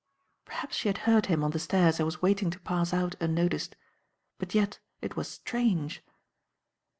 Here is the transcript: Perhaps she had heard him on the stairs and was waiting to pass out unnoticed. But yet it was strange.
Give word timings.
Perhaps 0.45 0.77
she 0.77 0.89
had 0.89 0.97
heard 1.05 1.27
him 1.27 1.43
on 1.43 1.51
the 1.51 1.59
stairs 1.59 1.99
and 1.99 2.07
was 2.07 2.23
waiting 2.23 2.49
to 2.49 2.59
pass 2.61 2.91
out 2.91 3.13
unnoticed. 3.19 3.75
But 4.39 4.55
yet 4.55 4.79
it 4.99 5.15
was 5.15 5.27
strange. 5.27 6.01